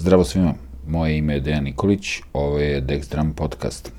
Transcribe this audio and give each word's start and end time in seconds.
Zdravo 0.00 0.24
svima, 0.24 0.54
moje 0.88 1.18
ime 1.18 1.34
je 1.34 1.40
Dejan 1.40 1.64
Nikolić, 1.64 2.20
ovo 2.32 2.58
je 2.58 2.82
Dexdram 2.82 3.32
podcast. 3.32 3.92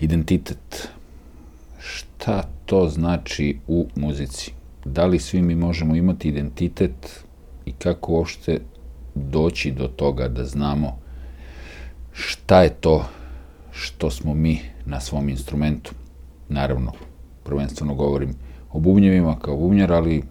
Identitet. 0.00 0.88
Šta 1.78 2.42
to 2.66 2.88
znači 2.88 3.58
u 3.66 3.86
muzici? 3.96 4.52
Da 4.84 5.06
li 5.06 5.18
svi 5.18 5.42
mi 5.42 5.54
možemo 5.54 5.94
imati 5.94 6.28
identitet 6.28 7.24
i 7.66 7.72
kako 7.72 8.12
uopšte 8.12 8.60
doći 9.14 9.72
do 9.72 9.86
toga 9.86 10.28
da 10.28 10.44
znamo 10.44 10.98
šta 12.12 12.62
je 12.62 12.70
to 12.70 13.08
što 13.72 14.10
smo 14.10 14.34
mi 14.34 14.60
na 14.86 15.00
svom 15.00 15.28
instrumentu? 15.28 15.92
Naravno, 16.48 16.92
prvenstveno 17.44 17.94
govorim 17.94 18.34
o 18.72 18.78
bubnjevima 18.78 19.38
kao 19.38 19.56
bubnjar, 19.56 19.92
ali 19.92 20.22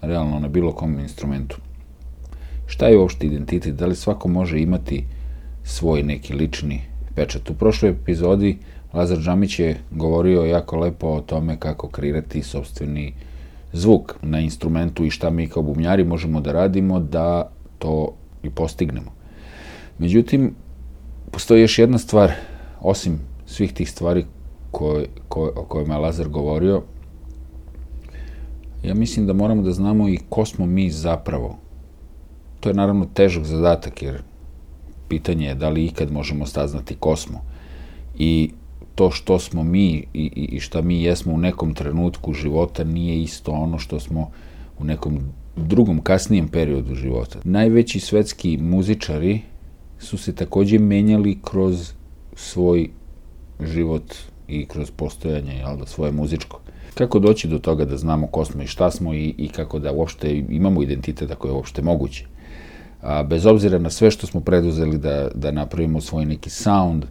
realno 0.00 0.40
na 0.40 0.48
bilo 0.48 0.72
kom 0.72 0.98
instrumentu. 0.98 1.67
Šta 2.68 2.86
je 2.86 2.98
uopšte 2.98 3.26
identitet? 3.26 3.74
Da 3.74 3.86
li 3.86 3.96
svako 3.96 4.28
može 4.28 4.60
imati 4.60 5.04
svoj 5.64 6.02
neki 6.02 6.34
lični 6.34 6.80
pečat? 7.14 7.50
U 7.50 7.54
prošloj 7.54 7.90
epizodi 7.90 8.58
Lazar 8.92 9.18
Džamić 9.18 9.58
je 9.58 9.76
govorio 9.90 10.44
jako 10.44 10.76
lepo 10.76 11.06
o 11.06 11.20
tome 11.20 11.56
kako 11.60 11.88
kreirati 11.88 12.42
sobstveni 12.42 13.12
zvuk 13.72 14.14
na 14.22 14.40
instrumentu 14.40 15.04
i 15.04 15.10
šta 15.10 15.30
mi 15.30 15.48
kao 15.48 15.62
bubnjari 15.62 16.04
možemo 16.04 16.40
da 16.40 16.52
radimo 16.52 17.00
da 17.00 17.50
to 17.78 18.12
i 18.42 18.50
postignemo. 18.50 19.12
Međutim, 19.98 20.54
postoji 21.30 21.62
još 21.62 21.78
jedna 21.78 21.98
stvar, 21.98 22.32
osim 22.80 23.18
svih 23.46 23.72
tih 23.72 23.90
stvari 23.90 24.24
koje, 24.70 25.06
koje, 25.28 25.52
o 25.56 25.64
kojima 25.64 25.94
je 25.94 26.00
Lazar 26.00 26.28
govorio, 26.28 26.82
ja 28.82 28.94
mislim 28.94 29.26
da 29.26 29.32
moramo 29.32 29.62
da 29.62 29.72
znamo 29.72 30.08
i 30.08 30.18
ko 30.28 30.44
smo 30.44 30.66
mi 30.66 30.90
zapravo. 30.90 31.67
To 32.60 32.68
je 32.68 32.74
naravno 32.74 33.06
težak 33.14 33.44
zadatak, 33.44 34.02
jer 34.02 34.22
pitanje 35.08 35.46
je 35.46 35.54
da 35.54 35.68
li 35.68 35.84
ikad 35.84 36.12
možemo 36.12 36.46
staznati 36.46 36.96
ko 37.00 37.16
smo. 37.16 37.40
I 38.18 38.50
to 38.94 39.10
što 39.10 39.38
smo 39.38 39.62
mi 39.62 40.04
i, 40.14 40.24
i 40.34 40.60
šta 40.60 40.82
mi 40.82 41.02
jesmo 41.02 41.32
u 41.34 41.38
nekom 41.38 41.74
trenutku 41.74 42.32
života 42.32 42.84
nije 42.84 43.22
isto 43.22 43.52
ono 43.52 43.78
što 43.78 44.00
smo 44.00 44.30
u 44.78 44.84
nekom 44.84 45.18
drugom, 45.56 46.00
kasnijem 46.00 46.48
periodu 46.48 46.94
života. 46.94 47.38
Najveći 47.44 48.00
svetski 48.00 48.58
muzičari 48.60 49.40
su 49.98 50.18
se 50.18 50.34
takođe 50.34 50.78
menjali 50.78 51.38
kroz 51.42 51.92
svoj 52.34 52.88
život 53.60 54.14
i 54.48 54.66
kroz 54.66 54.90
postojanje 54.90 55.54
jel 55.54 55.76
da, 55.76 55.86
svoje 55.86 56.12
muzičko. 56.12 56.60
Kako 56.94 57.18
doći 57.18 57.48
do 57.48 57.58
toga 57.58 57.84
da 57.84 57.96
znamo 57.96 58.26
ko 58.26 58.44
smo 58.44 58.62
i 58.62 58.66
šta 58.66 58.90
smo 58.90 59.14
i, 59.14 59.34
i 59.38 59.48
kako 59.48 59.78
da 59.78 59.92
uopšte 59.92 60.44
imamo 60.48 60.82
identitet 60.82 61.30
ako 61.30 61.48
je 61.48 61.52
uopšte 61.52 61.82
moguće. 61.82 62.26
A, 63.00 63.22
bez 63.22 63.46
obzira 63.46 63.78
na 63.78 63.90
sve 63.90 64.10
što 64.10 64.26
smo 64.26 64.40
preduzeli 64.40 64.98
da, 64.98 65.28
da 65.34 65.50
napravimo 65.50 66.00
svoj 66.00 66.24
neki 66.24 66.50
sound 66.50 67.04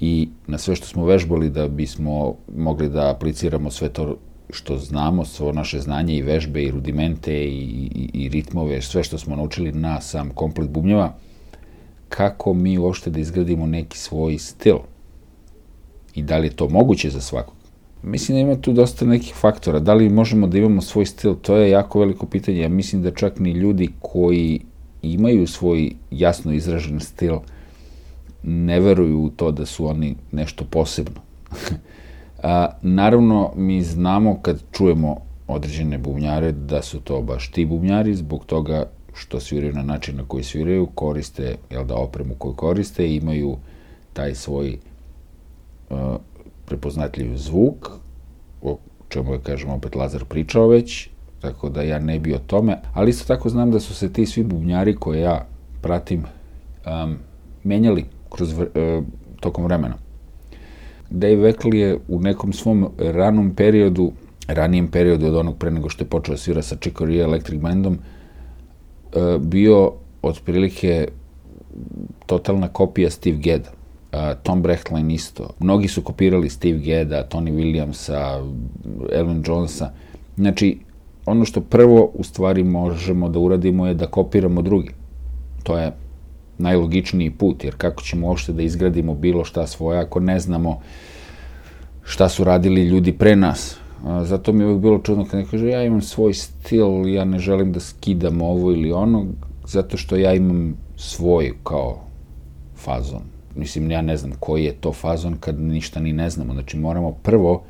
i 0.00 0.28
na 0.46 0.58
sve 0.58 0.76
što 0.76 0.86
smo 0.86 1.04
vežbali 1.04 1.50
da 1.50 1.68
bismo 1.68 2.34
mogli 2.56 2.88
da 2.88 3.10
apliciramo 3.10 3.70
sve 3.70 3.88
to 3.88 4.16
što 4.50 4.78
znamo, 4.78 5.24
svo 5.24 5.52
naše 5.52 5.80
znanje 5.80 6.16
i 6.16 6.22
vežbe 6.22 6.62
i 6.62 6.70
rudimente 6.70 7.44
i, 7.44 7.88
i, 7.94 8.10
i 8.24 8.28
ritmove, 8.28 8.82
sve 8.82 9.04
što 9.04 9.18
smo 9.18 9.36
naučili 9.36 9.72
na 9.72 10.00
sam 10.00 10.30
komplet 10.30 10.70
bubnjeva, 10.70 11.14
kako 12.08 12.54
mi 12.54 12.78
uopšte 12.78 13.10
da 13.10 13.20
izgradimo 13.20 13.66
neki 13.66 13.98
svoj 13.98 14.38
stil 14.38 14.76
i 16.14 16.22
da 16.22 16.38
li 16.38 16.46
je 16.46 16.56
to 16.56 16.68
moguće 16.68 17.10
za 17.10 17.20
svakog. 17.20 17.54
Mislim 18.02 18.36
da 18.36 18.40
ima 18.40 18.60
tu 18.60 18.72
dosta 18.72 19.04
nekih 19.04 19.34
faktora. 19.34 19.80
Da 19.80 19.94
li 19.94 20.08
možemo 20.08 20.46
da 20.46 20.58
imamo 20.58 20.80
svoj 20.80 21.06
stil, 21.06 21.34
to 21.34 21.56
je 21.56 21.70
jako 21.70 22.00
veliko 22.00 22.26
pitanje. 22.26 22.60
Ja 22.60 22.68
mislim 22.68 23.02
da 23.02 23.10
čak 23.10 23.38
ni 23.38 23.52
ljudi 23.52 23.88
koji 24.00 24.60
imaju 25.12 25.46
svoj 25.46 25.92
jasno 26.10 26.52
izražen 26.52 27.00
stil 27.00 27.38
ne 28.42 28.80
veruju 28.80 29.20
u 29.20 29.30
to 29.30 29.50
da 29.50 29.66
su 29.66 29.86
oni 29.86 30.16
nešto 30.32 30.64
posebno. 30.64 31.20
A, 32.42 32.68
naravno, 32.82 33.52
mi 33.56 33.82
znamo 33.82 34.38
kad 34.42 34.62
čujemo 34.72 35.16
određene 35.46 35.98
bubnjare 35.98 36.52
da 36.52 36.82
su 36.82 37.00
to 37.00 37.22
baš 37.22 37.50
ti 37.50 37.64
bubnjari 37.64 38.14
zbog 38.14 38.44
toga 38.44 38.86
što 39.14 39.40
sviraju 39.40 39.72
na 39.72 39.82
način 39.82 40.16
na 40.16 40.24
koji 40.28 40.44
sviraju, 40.44 40.86
koriste 40.86 41.56
jel 41.70 41.84
da, 41.84 41.94
opremu 41.94 42.34
koju 42.38 42.54
koriste 42.54 43.08
i 43.08 43.16
imaju 43.16 43.56
taj 44.12 44.34
svoj 44.34 44.78
uh, 45.90 45.96
prepoznatljiv 46.66 47.36
zvuk, 47.36 47.90
o 48.62 48.78
čemu 49.08 49.32
je, 49.32 49.40
kažem, 49.40 49.70
opet 49.70 49.94
Lazar 49.94 50.24
pričao 50.24 50.68
već, 50.68 51.08
tako 51.44 51.68
da 51.68 51.82
ja 51.82 51.98
ne 51.98 52.18
bi 52.18 52.34
o 52.34 52.38
tome, 52.38 52.76
ali 52.94 53.10
isto 53.10 53.34
tako 53.34 53.48
znam 53.48 53.70
da 53.70 53.80
su 53.80 53.94
se 53.94 54.12
ti 54.12 54.26
svi 54.26 54.44
bubnjari 54.44 54.96
koje 54.96 55.20
ja 55.20 55.46
pratim 55.82 56.24
um, 56.86 57.16
menjali 57.64 58.04
kroz 58.30 58.52
uh, 58.52 58.66
tokom 59.40 59.64
vremena. 59.64 59.94
Dave 61.10 61.36
Weckl 61.36 61.74
je 61.74 61.98
u 62.08 62.20
nekom 62.20 62.52
svom 62.52 62.88
ranom 62.98 63.54
periodu, 63.54 64.12
ranijem 64.48 64.88
periodu 64.88 65.26
od 65.26 65.36
onog 65.36 65.58
pre 65.58 65.70
nego 65.70 65.88
što 65.88 66.04
je 66.04 66.08
počeo 66.08 66.36
svira 66.36 66.62
sa 66.62 66.76
Chick 66.76 66.98
Corea 66.98 67.24
Electric 67.24 67.60
Bandom, 67.60 67.98
uh, 67.98 69.42
bio 69.42 69.92
otprilike 70.22 71.08
totalna 72.26 72.68
kopija 72.68 73.10
Steve 73.10 73.36
Gedda 73.36 73.70
Tom 74.42 74.62
Brechtlein 74.62 75.10
isto. 75.10 75.50
Mnogi 75.58 75.88
su 75.88 76.02
kopirali 76.02 76.48
Steve 76.48 76.78
Gedda, 76.78 77.28
Tony 77.28 77.52
Williamsa, 77.52 78.52
Elvin 79.12 79.42
Jonesa. 79.46 79.90
Znači, 80.36 80.78
ono 81.26 81.44
što 81.44 81.60
prvo 81.60 82.10
u 82.14 82.22
stvari 82.24 82.64
možemo 82.64 83.28
da 83.28 83.38
uradimo 83.38 83.86
je 83.86 83.94
da 83.94 84.06
kopiramo 84.06 84.62
drugi. 84.62 84.90
To 85.62 85.78
je 85.78 85.92
najlogičniji 86.58 87.30
put, 87.30 87.64
jer 87.64 87.74
kako 87.76 88.02
ćemo 88.02 88.28
uopšte 88.28 88.52
da 88.52 88.62
izgradimo 88.62 89.14
bilo 89.14 89.44
šta 89.44 89.66
svoje 89.66 90.00
ako 90.00 90.20
ne 90.20 90.40
znamo 90.40 90.80
šta 92.02 92.28
su 92.28 92.44
radili 92.44 92.82
ljudi 92.82 93.12
pre 93.12 93.36
nas. 93.36 93.76
Zato 94.22 94.52
mi 94.52 94.62
je 94.62 94.66
uvijek 94.66 94.80
bilo 94.80 94.98
čudno 94.98 95.24
kad 95.24 95.40
ne 95.40 95.46
kaže 95.50 95.68
ja 95.68 95.84
imam 95.84 96.02
svoj 96.02 96.34
stil, 96.34 97.08
ja 97.08 97.24
ne 97.24 97.38
želim 97.38 97.72
da 97.72 97.80
skidam 97.80 98.42
ovo 98.42 98.72
ili 98.72 98.92
ono, 98.92 99.26
zato 99.66 99.96
što 99.96 100.16
ja 100.16 100.34
imam 100.34 100.76
svoj 100.96 101.54
kao 101.62 102.00
fazon 102.76 103.34
mislim, 103.54 103.90
ja 103.90 104.02
ne 104.02 104.16
znam 104.16 104.32
koji 104.40 104.64
je 104.64 104.72
to 104.72 104.92
fazon 104.92 105.36
kad 105.40 105.60
ništa 105.60 106.00
ni 106.00 106.12
ne 106.12 106.30
znamo. 106.30 106.52
Znači, 106.52 106.76
moramo 106.76 107.12
prvo 107.12 107.62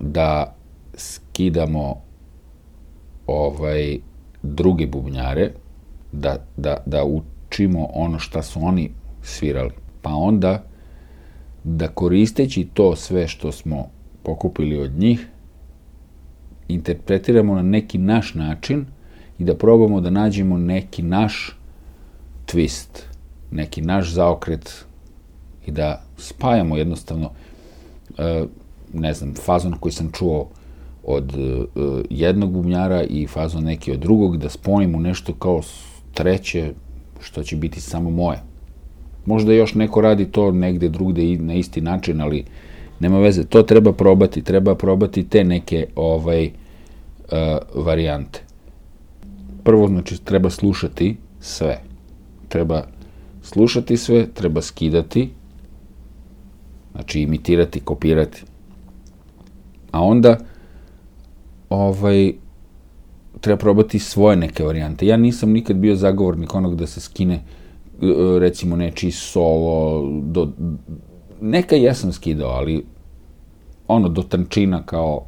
da 0.00 0.54
skidamo 0.94 2.00
ovaj 3.26 3.98
druge 4.42 4.86
bubnjare, 4.86 5.50
da, 6.12 6.36
da, 6.56 6.76
da 6.86 7.04
učimo 7.04 7.88
ono 7.92 8.18
šta 8.18 8.42
su 8.42 8.60
oni 8.62 8.90
svirali. 9.22 9.70
Pa 10.02 10.14
onda 10.14 10.64
da 11.64 11.88
koristeći 11.88 12.68
to 12.74 12.96
sve 12.96 13.28
što 13.28 13.52
smo 13.52 13.88
pokupili 14.22 14.78
od 14.78 14.92
njih, 14.98 15.28
interpretiramo 16.68 17.54
na 17.54 17.62
neki 17.62 17.98
naš 17.98 18.34
način 18.34 18.86
i 19.38 19.44
da 19.44 19.56
probamo 19.56 20.00
da 20.00 20.10
nađemo 20.10 20.58
neki 20.58 21.02
naš 21.02 21.58
twist 22.46 23.14
neki 23.54 23.82
naš 23.82 24.10
zaokret 24.10 24.84
i 25.66 25.70
da 25.70 26.02
spajamo 26.18 26.76
jednostavno 26.76 27.30
e, 28.18 28.44
ne 28.92 29.14
znam, 29.14 29.34
fazon 29.34 29.72
koji 29.80 29.92
sam 29.92 30.12
čuo 30.12 30.48
od 31.06 31.34
e, 31.34 31.66
jednog 32.10 32.52
bubnjara 32.52 33.02
i 33.02 33.26
fazon 33.26 33.64
neki 33.64 33.92
od 33.92 33.98
drugog, 33.98 34.36
da 34.36 34.48
spojimo 34.48 34.98
nešto 34.98 35.32
kao 35.32 35.60
treće, 36.14 36.72
što 37.20 37.42
će 37.42 37.56
biti 37.56 37.80
samo 37.80 38.10
moje. 38.10 38.38
Možda 39.26 39.52
još 39.52 39.74
neko 39.74 40.00
radi 40.00 40.24
to 40.24 40.52
negde 40.52 40.88
drugde 40.88 41.32
i 41.32 41.36
na 41.36 41.54
isti 41.54 41.80
način, 41.80 42.20
ali 42.20 42.44
nema 43.00 43.18
veze. 43.18 43.44
To 43.44 43.62
treba 43.62 43.92
probati, 43.92 44.42
treba 44.42 44.74
probati 44.74 45.28
te 45.28 45.44
neke 45.44 45.86
ovaj, 45.96 46.46
uh, 46.46 47.84
varijante. 47.84 48.42
Prvo, 49.64 49.88
znači, 49.88 50.24
treba 50.24 50.50
slušati 50.50 51.16
sve. 51.40 51.80
Treba 52.48 52.82
slušati 53.42 53.96
sve, 53.96 54.26
treba 54.34 54.62
skidati, 54.62 55.30
znači 56.92 57.20
imitirati, 57.20 57.80
kopirati. 57.80 58.42
A 59.90 60.02
onda 60.02 60.38
ovaj, 61.70 62.32
treba 63.40 63.58
probati 63.58 63.98
svoje 63.98 64.36
neke 64.36 64.64
varijante. 64.64 65.06
Ja 65.06 65.16
nisam 65.16 65.50
nikad 65.50 65.76
bio 65.76 65.96
zagovornik 65.96 66.54
onog 66.54 66.76
da 66.76 66.86
se 66.86 67.00
skine 67.00 67.42
recimo 68.38 68.76
nečiji 68.76 69.10
solo, 69.10 70.02
do, 70.22 70.48
neka 71.40 71.76
jesam 71.76 72.12
skidao, 72.12 72.50
ali 72.50 72.84
ono 73.88 74.08
do 74.08 74.22
tančina 74.22 74.82
kao 74.82 75.24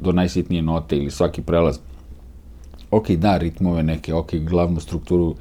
do 0.00 0.12
najsitnije 0.12 0.62
note 0.62 0.96
ili 0.96 1.10
svaki 1.10 1.42
prelaz. 1.42 1.78
Ok, 2.90 3.10
da, 3.10 3.38
ritmove 3.38 3.82
neke, 3.82 4.14
ok, 4.14 4.34
glavnu 4.34 4.80
strukturu 4.80 5.34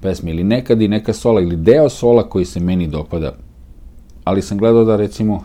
pesme 0.00 0.30
ili 0.30 0.44
nekad 0.44 0.82
i 0.82 0.88
neka 0.88 1.12
sola 1.12 1.40
ili 1.40 1.56
deo 1.56 1.88
sola 1.88 2.28
koji 2.28 2.44
se 2.44 2.60
meni 2.60 2.86
dopada. 2.86 3.36
Ali 4.24 4.42
sam 4.42 4.58
gledao 4.58 4.84
da 4.84 4.96
recimo 4.96 5.44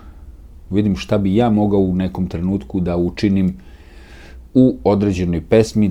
vidim 0.70 0.96
šta 0.96 1.18
bi 1.18 1.36
ja 1.36 1.50
mogao 1.50 1.80
u 1.80 1.96
nekom 1.96 2.28
trenutku 2.28 2.80
da 2.80 2.98
učinim 2.98 3.58
u 4.56 4.78
određenoj 4.84 5.42
pesmi 5.50 5.90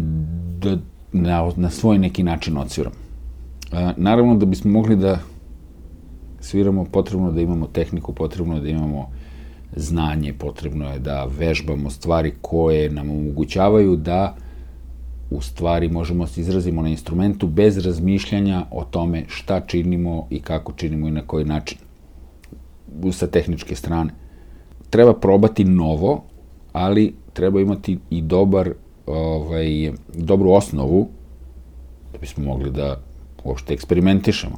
da 0.61 0.79
na, 1.13 1.51
na 1.57 1.71
svoj 1.71 1.99
neki 1.99 2.23
način 2.23 2.59
odsviram. 2.59 2.93
naravno 3.97 4.37
da 4.37 4.47
bismo 4.47 4.71
mogli 4.71 4.97
da 4.97 5.19
sviramo, 6.41 6.85
potrebno 6.85 7.33
da 7.33 7.41
imamo 7.41 7.67
tehniku, 7.67 8.13
potrebno 8.13 8.61
da 8.61 8.69
imamo 8.69 9.11
znanje, 9.77 10.33
potrebno 10.33 10.91
je 10.93 10.99
da 10.99 11.25
vežbamo 11.39 11.91
stvari 11.91 12.33
koje 12.41 12.91
nam 12.91 13.11
omogućavaju 13.11 13.97
da 13.97 14.37
u 15.31 15.41
stvari 15.41 15.89
možemo 15.89 16.27
se 16.27 16.41
izrazimo 16.41 16.83
na 16.83 16.89
instrumentu 16.89 17.47
bez 17.47 17.79
razmišljanja 17.79 18.67
o 18.71 18.85
tome 18.85 19.25
šta 19.29 19.61
činimo 19.61 20.27
i 20.31 20.41
kako 20.41 20.73
činimo 20.73 21.09
i 21.09 21.11
na 21.11 21.23
koji 21.27 21.45
način 21.45 21.79
sa 23.13 23.27
tehničke 23.27 23.75
strane. 23.75 24.11
Treba 24.91 25.15
probati 25.15 25.65
novo, 25.65 26.23
ali 26.73 27.15
treba 27.35 27.61
imati 27.61 27.99
i 28.11 28.23
dobar 28.23 28.71
ovaj, 29.07 29.93
dobru 30.15 30.51
osnovu 30.51 31.09
da 32.13 32.19
bismo 32.19 32.45
mogli 32.45 32.71
da 32.71 33.01
uopšte 33.45 33.75
eksperimentišemo. 33.75 34.57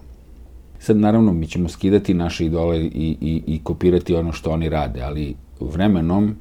Sad, 0.78 0.96
naravno, 0.96 1.32
mi 1.32 1.46
ćemo 1.46 1.68
skidati 1.68 2.14
naše 2.14 2.46
idole 2.46 2.84
i, 2.84 3.16
i, 3.20 3.42
i 3.46 3.60
kopirati 3.62 4.14
ono 4.14 4.32
što 4.32 4.50
oni 4.50 4.68
rade, 4.68 5.02
ali 5.02 5.34
vremenom 5.60 6.34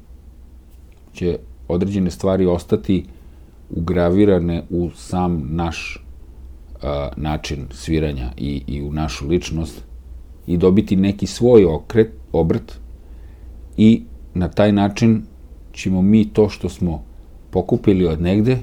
će 1.12 1.38
određene 1.68 2.10
stvari 2.10 2.46
ostati 2.46 3.04
ugravirane 3.70 4.62
u 4.70 4.90
sam 4.90 5.48
naš 5.50 6.04
a, 6.82 7.08
način 7.16 7.66
sviranja 7.70 8.32
i, 8.36 8.62
i 8.66 8.82
u 8.82 8.92
našu 8.92 9.28
ličnost 9.28 9.82
i 10.46 10.56
dobiti 10.56 10.96
neki 10.96 11.26
svoj 11.26 11.64
okret, 11.64 12.12
obrt 12.32 12.78
i 13.76 14.02
na 14.34 14.48
taj 14.48 14.72
način 14.72 15.22
ćemo 15.76 16.02
mi 16.02 16.24
to 16.24 16.48
što 16.48 16.68
smo 16.68 17.02
pokupili 17.50 18.06
od 18.06 18.22
negde 18.22 18.58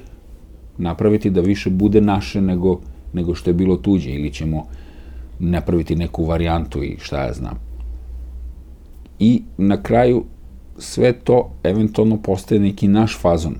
napraviti 0.78 1.30
da 1.30 1.40
više 1.40 1.70
bude 1.70 2.00
naše 2.00 2.40
nego, 2.40 2.80
nego 3.12 3.34
što 3.34 3.50
je 3.50 3.54
bilo 3.54 3.76
tuđe 3.76 4.10
ili 4.10 4.32
ćemo 4.32 4.66
napraviti 5.38 5.96
neku 5.96 6.24
varijantu 6.24 6.82
i 6.82 6.96
šta 7.00 7.22
ja 7.22 7.32
znam. 7.32 7.58
I 9.18 9.42
na 9.58 9.82
kraju 9.82 10.24
sve 10.78 11.12
to 11.12 11.50
eventualno 11.62 12.16
postaje 12.22 12.60
neki 12.60 12.88
naš 12.88 13.18
fazon. 13.18 13.54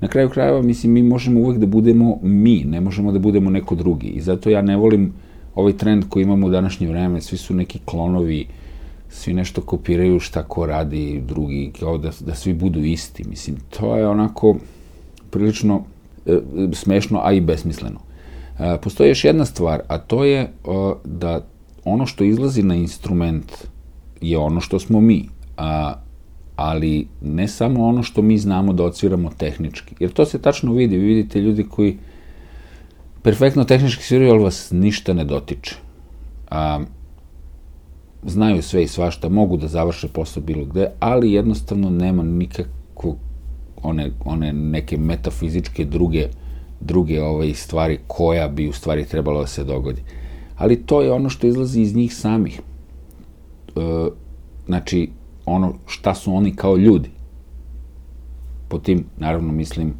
Na 0.00 0.08
kraju 0.08 0.28
krajeva, 0.30 0.62
mislim, 0.62 0.92
mi 0.92 1.02
možemo 1.02 1.40
uvek 1.40 1.58
da 1.58 1.66
budemo 1.66 2.18
mi, 2.22 2.64
ne 2.64 2.80
možemo 2.80 3.12
da 3.12 3.18
budemo 3.18 3.50
neko 3.50 3.74
drugi. 3.74 4.06
I 4.06 4.20
zato 4.20 4.50
ja 4.50 4.62
ne 4.62 4.76
volim 4.76 5.12
ovaj 5.54 5.72
trend 5.72 6.04
koji 6.08 6.22
imamo 6.22 6.46
u 6.46 6.50
današnje 6.50 6.88
vreme, 6.88 7.20
svi 7.20 7.36
su 7.36 7.54
neki 7.54 7.78
klonovi, 7.84 8.46
svi 9.10 9.34
nešto 9.34 9.60
kopiraju 9.60 10.20
šta 10.20 10.42
ko 10.42 10.66
radi 10.66 11.22
drugi, 11.26 11.72
kao 11.80 11.98
da, 11.98 12.10
da 12.20 12.34
svi 12.34 12.54
budu 12.54 12.80
isti. 12.80 13.24
Mislim, 13.28 13.56
to 13.70 13.96
je 13.96 14.08
onako 14.08 14.56
prilično 15.30 15.82
e, 16.26 16.38
smešno, 16.72 17.20
a 17.24 17.32
i 17.32 17.40
besmisleno. 17.40 18.00
E, 18.58 18.78
postoji 18.82 19.08
još 19.08 19.24
jedna 19.24 19.44
stvar, 19.44 19.80
a 19.88 19.98
to 19.98 20.24
je 20.24 20.40
e, 20.40 20.48
da 21.04 21.46
ono 21.84 22.06
što 22.06 22.24
izlazi 22.24 22.62
na 22.62 22.74
instrument 22.74 23.52
je 24.20 24.38
ono 24.38 24.60
što 24.60 24.78
smo 24.78 25.00
mi, 25.00 25.28
a, 25.56 25.94
ali 26.56 27.06
ne 27.22 27.48
samo 27.48 27.86
ono 27.86 28.02
što 28.02 28.22
mi 28.22 28.38
znamo 28.38 28.72
da 28.72 28.84
odsviramo 28.84 29.30
tehnički. 29.36 29.94
Jer 30.00 30.12
to 30.12 30.24
se 30.24 30.38
tačno 30.38 30.72
vidi, 30.72 30.96
vi 30.96 31.06
vidite 31.06 31.40
ljudi 31.40 31.66
koji 31.70 31.98
perfektno 33.22 33.64
tehnički 33.64 34.04
sviraju, 34.04 34.30
ali 34.30 34.42
vas 34.42 34.70
ništa 34.70 35.12
ne 35.12 35.24
dotiče. 35.24 35.76
A, 36.50 36.80
znaju 38.26 38.62
sve 38.62 38.82
i 38.82 38.88
svašta, 38.88 39.28
mogu 39.28 39.56
da 39.56 39.68
završe 39.68 40.08
posao 40.08 40.42
bilo 40.42 40.64
gde, 40.64 40.90
ali 41.00 41.32
jednostavno 41.32 41.90
nema 41.90 42.22
nikakvog 42.22 43.16
one, 43.82 44.10
one 44.24 44.52
neke 44.52 44.96
metafizičke 44.96 45.84
druge 45.84 46.28
druge 46.80 47.22
ovaj, 47.22 47.54
stvari 47.54 47.98
koja 48.06 48.48
bi 48.48 48.68
u 48.68 48.72
stvari 48.72 49.04
trebalo 49.04 49.40
da 49.40 49.46
se 49.46 49.64
dogodi. 49.64 50.02
Ali 50.56 50.82
to 50.86 51.02
je 51.02 51.12
ono 51.12 51.28
što 51.28 51.46
izlazi 51.46 51.80
iz 51.80 51.96
njih 51.96 52.14
samih. 52.14 52.60
E, 52.60 53.80
znači, 54.66 55.10
ono 55.46 55.74
šta 55.86 56.14
su 56.14 56.34
oni 56.34 56.56
kao 56.56 56.76
ljudi. 56.76 57.10
Po 58.68 58.78
tim, 58.78 59.04
naravno, 59.16 59.52
mislim 59.52 59.94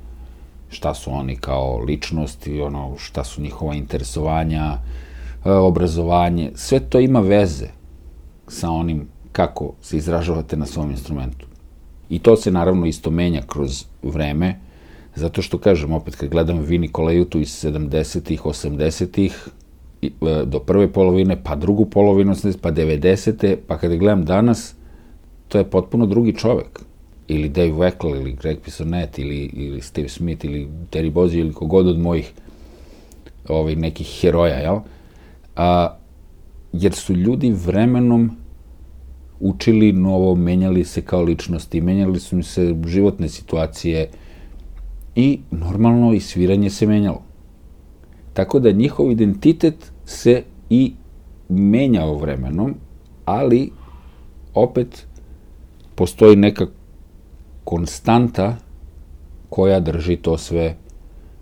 šta 0.69 0.95
su 0.95 1.11
oni 1.13 1.37
kao 1.37 1.79
ličnosti, 1.79 2.61
ono 2.61 2.95
šta 2.99 3.25
su 3.25 3.43
njihova 3.43 3.75
interesovanja, 3.75 4.79
e, 5.45 5.51
obrazovanje, 5.51 6.51
sve 6.55 6.81
to 6.81 7.01
ima 7.01 7.21
veze 7.21 7.78
sa 8.49 8.71
onim 8.71 9.09
kako 9.33 9.73
se 9.83 9.97
izražavate 9.97 10.57
na 10.57 10.67
svom 10.67 10.91
instrumentu. 10.91 11.47
I 12.11 12.19
to 12.19 12.37
se 12.37 12.51
naravno 12.51 12.87
isto 12.87 13.11
menja 13.11 13.43
kroz 13.47 13.85
vreme, 14.03 14.59
Zato 15.19 15.43
što, 15.43 15.59
kažem, 15.59 15.93
opet 15.93 16.17
kad 16.17 16.29
gledam 16.29 16.59
Vini 16.59 16.89
Kolejutu 16.89 17.41
iz 17.41 17.65
70-ih, 17.65 18.43
80-ih, 18.43 19.49
e, 20.03 20.09
do 20.45 20.61
prve 20.61 20.93
polovine, 20.93 21.37
pa 21.43 21.57
drugu 21.57 21.87
polovinu, 21.87 22.35
pa 22.63 22.71
90. 22.71 23.57
pa 23.67 23.79
kada 23.79 23.97
gledam 23.97 24.25
danas, 24.25 24.75
to 25.49 25.59
je 25.59 25.65
potpuno 25.65 26.07
drugi 26.07 26.37
čovek. 26.37 26.81
Ili 27.29 27.49
Dave 27.49 27.73
Weckl, 27.73 28.17
ili 28.17 28.33
Greg 28.33 28.59
Pisonet, 28.65 29.19
ili, 29.19 29.51
ili 29.53 29.81
Steve 29.81 30.09
Smith, 30.09 30.45
ili 30.45 30.69
Terry 30.91 31.11
Bozzio, 31.11 31.41
ili 31.41 31.53
kogod 31.53 31.89
od 31.89 31.99
mojih 31.99 32.33
ovaj, 33.49 33.75
nekih 33.75 34.19
heroja, 34.21 34.55
jel? 34.55 34.79
A, 35.57 35.97
jer 36.73 36.93
su 36.93 37.13
ljudi 37.13 37.51
vremenom 37.51 38.31
učili 39.41 39.93
novo, 39.93 40.35
menjali 40.35 40.85
se 40.85 41.03
kao 41.03 41.23
ličnosti, 41.23 41.81
menjali 41.81 42.21
su 42.21 42.37
im 42.37 42.43
se 42.43 42.75
životne 42.87 43.29
situacije, 43.29 44.11
i 45.19 45.41
normalno 45.51 46.13
i 46.13 46.21
sviranje 46.21 46.71
se 46.71 46.87
menjalo. 46.87 47.23
Tako 48.35 48.61
da 48.61 48.73
njihov 48.73 49.11
identitet 49.11 49.93
se 50.05 50.43
i 50.71 50.93
menjao 51.49 52.15
vremenom, 52.15 52.75
ali 53.25 53.71
opet 54.55 55.07
postoji 55.95 56.37
neka 56.37 56.67
konstanta 57.65 58.57
koja 59.49 59.81
drži 59.81 60.17
to 60.17 60.39
sve 60.39 60.77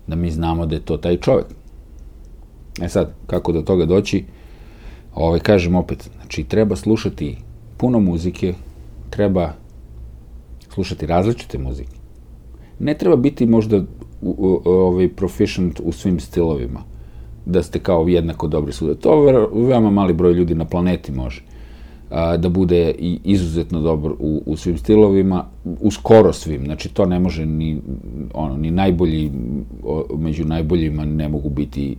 da 0.07 0.15
mi 0.15 0.31
znamo 0.31 0.65
da 0.65 0.75
je 0.75 0.81
to 0.81 0.97
taj 0.97 1.17
čovek. 1.17 1.45
E 2.81 2.89
sad, 2.89 3.13
kako 3.27 3.51
do 3.51 3.61
toga 3.61 3.85
doći? 3.85 4.25
Ovaj, 5.17 5.39
kažem 5.39 5.75
opet, 5.75 6.09
znači 6.21 6.43
treba 6.43 6.75
slušati 6.75 7.37
puno 7.77 7.99
muzike, 7.99 8.53
treba 9.09 9.53
slušati 10.69 11.05
različite 11.05 11.57
muzike 11.57 11.97
ne 12.79 12.93
treba 12.93 13.15
biti 13.15 13.45
možda 13.45 13.83
ovaj 14.65 15.09
proficient 15.09 15.81
u 15.83 15.91
svim 15.91 16.19
stilovima 16.19 16.79
da 17.45 17.63
ste 17.63 17.79
kao 17.79 18.07
jednako 18.07 18.47
dobri 18.47 18.73
suda. 18.73 18.95
To 18.95 19.21
veoma 19.53 19.89
mali 19.91 20.13
broj 20.13 20.33
ljudi 20.33 20.55
na 20.55 20.65
planeti 20.65 21.11
može 21.11 21.43
a, 22.09 22.37
da 22.37 22.49
bude 22.49 22.95
i 22.99 23.19
izuzetno 23.23 23.81
dobar 23.81 24.11
u, 24.19 24.43
u 24.45 24.57
svim 24.57 24.77
stilovima, 24.77 25.45
u 25.81 25.91
skoro 25.91 26.33
svim. 26.33 26.65
Znači, 26.65 26.89
to 26.89 27.05
ne 27.05 27.19
može 27.19 27.45
ni, 27.45 27.81
ono, 28.33 28.57
ni 28.57 28.71
najbolji, 28.71 29.31
među 30.17 30.45
najboljima 30.45 31.05
ne 31.05 31.29
mogu 31.29 31.49
biti 31.49 31.97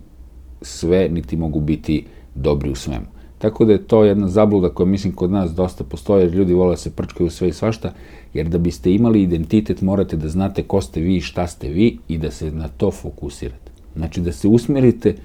sve, 0.61 1.09
niti 1.09 1.37
mogu 1.37 1.59
biti 1.59 2.05
dobri 2.35 2.71
u 2.71 2.75
svemu. 2.75 3.05
Tako 3.37 3.65
da 3.65 3.71
je 3.71 3.87
to 3.87 4.03
jedna 4.03 4.27
zabluda 4.27 4.69
koja 4.69 4.87
mislim 4.87 5.13
kod 5.13 5.31
nas 5.31 5.51
dosta 5.51 5.83
postoje, 5.83 6.23
jer 6.23 6.33
ljudi 6.33 6.53
vole 6.53 6.73
da 6.73 6.77
se 6.77 6.95
prčkaju 6.95 7.29
sve 7.29 7.49
i 7.49 7.53
svašta, 7.53 7.93
jer 8.33 8.49
da 8.49 8.57
biste 8.57 8.93
imali 8.93 9.23
identitet 9.23 9.81
morate 9.81 10.17
da 10.17 10.29
znate 10.29 10.63
ko 10.63 10.81
ste 10.81 11.01
vi 11.01 11.15
i 11.15 11.21
šta 11.21 11.47
ste 11.47 11.69
vi 11.69 11.97
i 12.07 12.17
da 12.17 12.31
se 12.31 12.51
na 12.51 12.67
to 12.67 12.91
fokusirate. 12.91 13.71
Znači 13.95 14.21
da 14.21 14.31
se 14.31 14.47
usmerite 14.47 15.15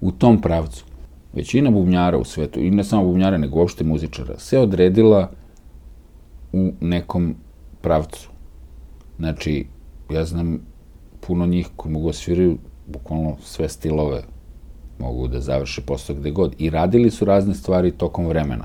u 0.00 0.12
tom 0.12 0.40
pravcu. 0.40 0.84
Većina 1.32 1.70
bubnjara 1.70 2.18
u 2.18 2.24
svetu, 2.24 2.60
i 2.60 2.70
ne 2.70 2.84
samo 2.84 3.04
bubnjara, 3.04 3.38
nego 3.38 3.58
uopšte 3.58 3.84
muzičara, 3.84 4.38
se 4.38 4.58
odredila 4.58 5.30
u 6.52 6.72
nekom 6.80 7.34
pravcu. 7.80 8.30
Znači, 9.18 9.66
ja 10.10 10.24
znam 10.24 10.58
puno 11.20 11.46
njih 11.46 11.68
koji 11.76 11.92
mogu 11.92 12.06
da 12.06 12.12
sviraju 12.12 12.58
bukvalno 12.86 13.36
sve 13.42 13.68
stilove 13.68 14.22
mogu 14.98 15.28
da 15.28 15.40
završe 15.40 15.80
posao 15.80 16.16
gde 16.16 16.30
god. 16.30 16.54
I 16.58 16.70
radili 16.70 17.10
su 17.10 17.24
razne 17.24 17.54
stvari 17.54 17.90
tokom 17.90 18.26
vremena. 18.26 18.64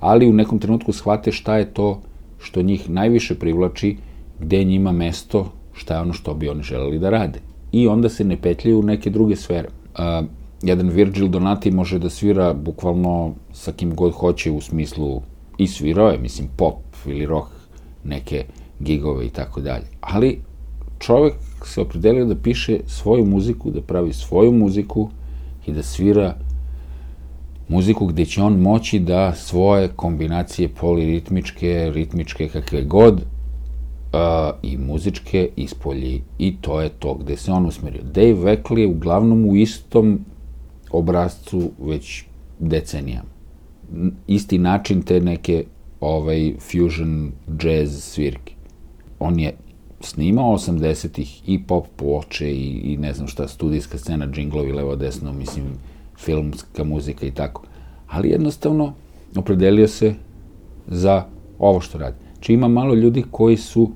Ali 0.00 0.28
u 0.28 0.32
nekom 0.32 0.58
trenutku 0.58 0.92
shvate 0.92 1.32
šta 1.32 1.56
je 1.56 1.74
to 1.74 2.00
što 2.38 2.62
njih 2.62 2.90
najviše 2.90 3.34
privlači, 3.34 3.96
gde 4.40 4.64
njima 4.64 4.92
mesto, 4.92 5.52
šta 5.72 5.94
je 5.94 6.00
ono 6.00 6.12
što 6.12 6.34
bi 6.34 6.48
oni 6.48 6.62
želeli 6.62 6.98
da 6.98 7.10
rade. 7.10 7.38
I 7.72 7.88
onda 7.88 8.08
se 8.08 8.24
ne 8.24 8.36
petljaju 8.36 8.80
u 8.80 8.82
neke 8.82 9.10
druge 9.10 9.36
sfere. 9.36 9.68
Uh, 9.68 10.26
jedan 10.62 10.88
Virgil 10.88 11.28
Donati 11.28 11.70
može 11.70 11.98
da 11.98 12.10
svira 12.10 12.54
bukvalno 12.54 13.34
sa 13.52 13.72
kim 13.72 13.94
god 13.94 14.12
hoće 14.12 14.50
u 14.50 14.60
smislu 14.60 15.22
i 15.58 15.66
svirao 15.66 16.10
je, 16.10 16.18
mislim, 16.18 16.48
pop 16.56 16.76
ili 17.06 17.26
rock, 17.26 17.48
neke 18.04 18.44
gigove 18.80 19.26
i 19.26 19.30
tako 19.30 19.60
dalje. 19.60 19.84
Ali 20.00 20.40
čovek 20.98 21.34
se 21.64 21.80
opredelio 21.80 22.24
da 22.24 22.34
piše 22.34 22.80
svoju 22.86 23.24
muziku, 23.24 23.70
da 23.70 23.80
pravi 23.80 24.12
svoju 24.12 24.52
muziku, 24.52 25.08
i 25.66 25.72
da 25.72 25.82
svira 25.82 26.34
muziku 27.68 28.06
gde 28.06 28.24
će 28.24 28.42
on 28.42 28.60
moći 28.60 28.98
da 28.98 29.34
svoje 29.34 29.88
kombinacije 29.88 30.68
poliritmičke, 30.68 31.90
ritmičke, 31.94 32.48
kakve 32.48 32.82
god, 32.82 33.14
uh, 33.14 34.58
i 34.62 34.76
muzičke 34.76 35.48
ispolji. 35.56 36.22
I 36.38 36.56
to 36.60 36.80
je 36.80 36.88
to 36.88 37.14
gde 37.14 37.36
se 37.36 37.52
on 37.52 37.66
usmerio. 37.66 38.02
Dave 38.02 38.34
Weckl 38.34 38.78
je 38.78 38.86
uglavnom 38.86 39.44
u 39.44 39.56
istom 39.56 40.20
obrazcu 40.90 41.70
već 41.78 42.24
decenijama. 42.58 43.30
Isti 44.26 44.58
način 44.58 45.02
te 45.02 45.20
neke 45.20 45.64
ovaj 46.00 46.54
fusion 46.58 47.32
jazz 47.62 48.02
svirke. 48.02 48.54
On 49.18 49.40
je 49.40 49.52
snimao 50.00 50.52
80-ih 50.52 51.48
i 51.48 51.62
pop 51.62 51.86
ploče 51.96 52.50
i, 52.50 52.80
i 52.84 52.96
ne 52.96 53.12
znam 53.12 53.28
šta, 53.28 53.48
studijska 53.48 53.98
scena, 53.98 54.26
džinglovi 54.26 54.72
levo 54.72 54.96
desno, 54.96 55.32
mislim, 55.32 55.64
filmska 56.18 56.84
muzika 56.84 57.26
i 57.26 57.30
tako. 57.30 57.62
Ali 58.08 58.28
jednostavno 58.28 58.92
opredelio 59.36 59.88
se 59.88 60.14
za 60.86 61.24
ovo 61.58 61.80
što 61.80 61.98
radi. 61.98 62.16
Či 62.40 62.52
ima 62.52 62.68
malo 62.68 62.94
ljudi 62.94 63.24
koji 63.30 63.56
su 63.56 63.90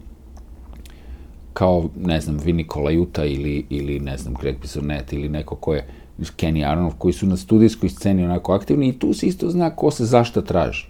kao, 1.53 1.89
ne 2.01 2.21
znam, 2.21 2.39
Vinny 2.39 2.73
Colaiuta 2.73 3.25
ili, 3.25 3.67
ili 3.71 4.01
ne 4.01 4.19
znam, 4.19 4.35
Greg 4.41 4.57
Pisonet 4.61 5.13
ili 5.13 5.29
neko 5.29 5.57
ko 5.57 5.75
je 5.75 5.89
Kenny 6.19 6.65
Aronoff, 6.71 6.97
koji 6.99 7.13
su 7.13 7.27
na 7.27 7.37
studijskoj 7.37 7.89
sceni 7.89 8.25
onako 8.25 8.53
aktivni 8.53 8.89
i 8.89 8.99
tu 8.99 9.13
se 9.13 9.27
isto 9.27 9.51
zna 9.51 9.71
ko 9.71 9.91
se 9.91 10.05
zašta 10.05 10.43
traži. 10.43 10.87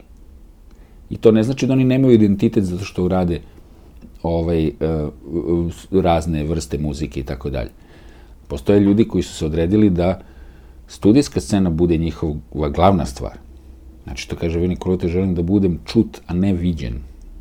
I 1.11 1.17
to 1.17 1.31
ne 1.31 1.43
znači 1.43 1.67
da 1.67 1.73
oni 1.73 1.85
nemaju 1.85 2.15
identitet 2.15 2.65
zato 2.65 2.85
što 2.85 3.05
urade 3.05 3.41
ovaj, 4.25 4.67
uh, 4.67 6.03
razne 6.03 6.45
vrste 6.45 6.79
muzike 6.79 7.21
i 7.21 7.23
tako 7.23 7.51
dalje. 7.51 7.71
Postoje 8.49 8.81
ljudi 8.81 9.09
koji 9.09 9.23
su 9.23 9.35
se 9.35 9.47
odredili 9.47 9.91
da 9.91 10.21
studijska 10.89 11.41
scena 11.41 11.71
bude 11.71 11.97
njihova 11.97 12.69
glavna 12.69 13.07
stvar. 13.07 13.39
Znači, 14.05 14.29
to 14.29 14.37
kaže 14.37 14.59
Vini 14.59 14.77
Kolute, 14.77 15.09
želim 15.09 15.35
da 15.35 15.43
budem 15.43 15.79
čut, 15.85 16.21
a 16.27 16.35
ne 16.35 16.53
viđen. 16.53 16.95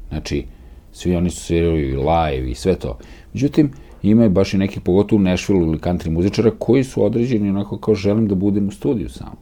Znači, 0.10 0.46
svi 0.92 1.16
oni 1.16 1.30
su 1.30 1.42
svirali 1.42 1.96
live 1.96 2.52
i 2.52 2.56
sve 2.56 2.76
to. 2.76 2.98
Međutim, 3.34 3.72
ima 4.04 4.30
baš 4.30 4.54
i 4.54 4.58
nekih, 4.58 4.82
pogotovo 4.82 5.22
Nashville 5.22 5.62
ili 5.62 5.78
country 5.78 6.10
muzičara, 6.10 6.52
koji 6.60 6.84
su 6.84 7.04
određeni 7.04 7.50
onako 7.50 7.78
kao 7.78 7.96
želim 7.96 8.28
da 8.28 8.36
budem 8.36 8.68
u 8.68 8.72
studiju 8.72 9.10
samo. 9.10 9.36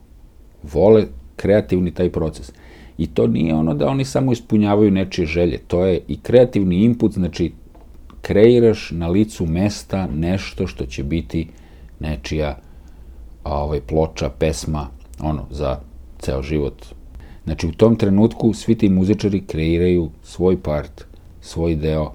Vole 0.64 1.06
kreativni 1.36 1.92
taj 1.92 2.10
proces. 2.10 2.52
I 2.98 3.08
to 3.08 3.28
nije 3.28 3.56
ono 3.56 3.74
da 3.74 3.88
oni 3.88 4.06
samo 4.06 4.32
ispunjavaju 4.32 4.92
nečije 4.92 5.26
želje, 5.26 5.58
to 5.58 5.86
je 5.86 6.02
i 6.08 6.20
kreativni 6.20 6.84
input, 6.84 7.12
znači 7.12 7.52
kreiraš 8.22 8.92
na 8.92 9.08
licu 9.08 9.46
mesta 9.46 10.08
nešto 10.08 10.68
što 10.68 10.86
će 10.86 11.04
biti 11.04 11.48
nečija 12.00 12.58
ovaj, 13.44 13.82
ploča, 13.82 14.30
pesma, 14.30 14.88
ono, 15.20 15.46
za 15.52 15.80
ceo 16.20 16.44
život. 16.44 16.86
Znači, 17.44 17.68
u 17.68 17.72
tom 17.72 17.96
trenutku 17.96 18.54
svi 18.54 18.76
ti 18.76 18.90
muzičari 18.90 19.46
kreiraju 19.46 20.10
svoj 20.24 20.62
part, 20.62 21.06
svoj 21.42 21.76
deo, 21.76 22.12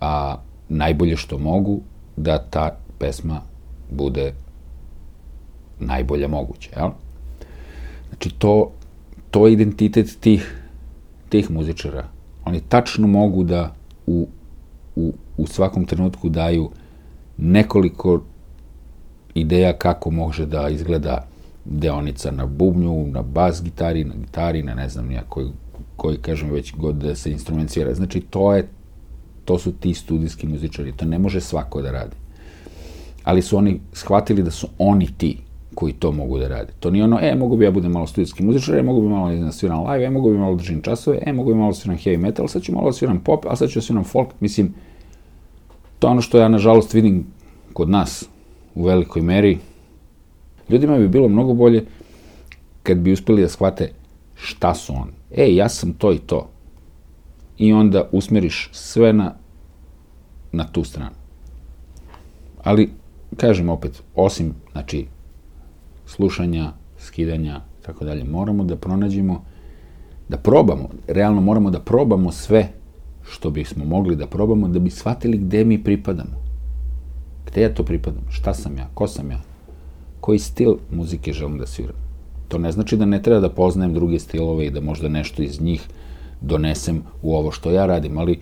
a 0.00 0.36
najbolje 0.68 1.16
što 1.16 1.38
mogu 1.38 1.80
da 2.16 2.38
ta 2.38 2.78
pesma 2.98 3.40
bude 3.90 4.32
najbolja 5.80 6.28
moguća, 6.28 6.70
jel? 6.76 6.90
Znači, 8.08 8.30
to 8.30 8.70
to 9.30 9.46
je 9.46 9.52
identitet 9.52 10.20
tih, 10.20 10.62
tih 11.28 11.50
muzičara. 11.50 12.08
Oni 12.44 12.60
tačno 12.60 13.06
mogu 13.06 13.44
da 13.44 13.74
u, 14.06 14.28
u, 14.96 15.12
u 15.36 15.46
svakom 15.46 15.86
trenutku 15.86 16.28
daju 16.28 16.70
nekoliko 17.36 18.22
ideja 19.34 19.72
kako 19.72 20.10
može 20.10 20.46
da 20.46 20.68
izgleda 20.68 21.26
deonica 21.64 22.30
na 22.30 22.46
bubnju, 22.46 23.06
na 23.06 23.22
bas 23.22 23.62
gitari, 23.62 24.04
na 24.04 24.14
gitari, 24.14 24.62
na 24.62 24.74
ne 24.74 24.88
znam 24.88 25.06
nija 25.06 25.22
koji, 25.28 25.48
koji 25.96 26.16
kažem 26.16 26.50
već 26.50 26.74
god 26.74 26.96
da 26.96 27.14
se 27.14 27.32
instrumencijera. 27.32 27.94
Znači 27.94 28.20
to 28.20 28.54
je 28.54 28.68
to 29.44 29.58
su 29.58 29.72
ti 29.72 29.94
studijski 29.94 30.46
muzičari, 30.46 30.92
to 30.92 31.04
ne 31.04 31.18
može 31.18 31.40
svako 31.40 31.82
da 31.82 31.90
radi. 31.90 32.16
Ali 33.24 33.42
su 33.42 33.56
oni 33.56 33.80
shvatili 33.92 34.42
da 34.42 34.50
su 34.50 34.68
oni 34.78 35.08
ti 35.18 35.38
koji 35.78 35.92
to 35.92 36.12
mogu 36.12 36.38
da 36.38 36.48
rade. 36.48 36.72
To 36.80 36.90
nije 36.90 37.04
ono, 37.04 37.18
e, 37.22 37.34
mogu 37.34 37.56
bi 37.56 37.64
ja 37.64 37.70
budem 37.70 37.92
malo 37.92 38.06
studijski 38.06 38.42
muzičar, 38.42 38.78
e, 38.78 38.82
mogu 38.82 39.00
bi 39.00 39.08
malo 39.08 39.30
da 39.30 39.52
sviram 39.52 39.86
live, 39.86 40.04
e, 40.04 40.10
mogu 40.10 40.30
bi 40.30 40.38
malo 40.38 40.54
da 40.54 40.58
držim 40.58 40.80
časove, 40.82 41.18
e, 41.26 41.32
mogu 41.32 41.52
bi 41.52 41.58
malo 41.58 41.70
da 41.70 41.74
sviram 41.74 41.98
heavy 41.98 42.18
metal, 42.18 42.48
sad 42.48 42.62
ću 42.62 42.72
malo 42.72 42.86
da 42.86 42.92
sviram 42.92 43.20
pop, 43.20 43.44
a 43.48 43.56
sad 43.56 43.68
ću 43.68 43.78
da 43.78 43.82
sviram 43.82 44.04
folk. 44.04 44.28
Mislim, 44.40 44.74
to 45.98 46.06
je 46.06 46.10
ono 46.10 46.20
što 46.20 46.38
ja, 46.38 46.48
nažalost, 46.48 46.94
vidim 46.94 47.26
kod 47.72 47.90
nas 47.90 48.24
u 48.74 48.84
velikoj 48.84 49.22
meri. 49.22 49.58
Ljudima 50.68 50.98
bi 50.98 51.08
bilo 51.08 51.28
mnogo 51.28 51.54
bolje 51.54 51.84
kad 52.82 52.98
bi 52.98 53.12
uspeli 53.12 53.42
da 53.42 53.48
shvate 53.48 53.92
šta 54.34 54.74
su 54.74 54.92
oni. 54.92 55.12
E, 55.36 55.54
ja 55.54 55.68
sam 55.68 55.92
to 55.92 56.12
i 56.12 56.18
to. 56.18 56.48
I 57.58 57.72
onda 57.72 58.08
usmeriš 58.12 58.70
sve 58.72 59.12
na, 59.12 59.34
na 60.52 60.66
tu 60.72 60.84
stranu. 60.84 61.16
Ali, 62.64 62.90
kažem 63.36 63.68
opet, 63.68 64.02
osim, 64.14 64.54
znači, 64.72 65.06
slušanja, 66.08 66.72
skidanja, 66.98 67.60
tako 67.82 68.04
dalje. 68.04 68.24
Moramo 68.24 68.64
da 68.64 68.76
pronađemo, 68.76 69.44
da 70.28 70.36
probamo, 70.36 70.88
realno 71.06 71.40
moramo 71.40 71.70
da 71.70 71.80
probamo 71.80 72.32
sve 72.32 72.68
što 73.22 73.50
bismo 73.50 73.84
mogli 73.84 74.16
da 74.16 74.26
probamo 74.26 74.68
da 74.68 74.78
bi 74.78 74.90
shvatili 74.90 75.38
gde 75.38 75.64
mi 75.64 75.84
pripadamo. 75.84 76.48
Gde 77.46 77.62
ja 77.62 77.74
to 77.74 77.84
pripadam? 77.84 78.22
Šta 78.30 78.54
sam 78.54 78.78
ja? 78.78 78.88
Ko 78.94 79.06
sam 79.06 79.30
ja? 79.30 79.40
Koji 80.20 80.38
stil 80.38 80.76
muzike 80.90 81.32
želim 81.32 81.58
da 81.58 81.66
sviram? 81.66 81.96
To 82.48 82.58
ne 82.58 82.72
znači 82.72 82.96
da 82.96 83.04
ne 83.04 83.22
treba 83.22 83.40
da 83.40 83.50
poznajem 83.50 83.94
druge 83.94 84.18
stilove 84.18 84.66
i 84.66 84.70
da 84.70 84.80
možda 84.80 85.08
nešto 85.08 85.42
iz 85.42 85.60
njih 85.60 85.88
donesem 86.40 87.02
u 87.22 87.36
ovo 87.36 87.50
što 87.50 87.70
ja 87.70 87.86
radim, 87.86 88.18
ali, 88.18 88.40